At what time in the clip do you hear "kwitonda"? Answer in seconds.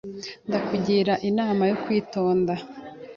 1.83-2.53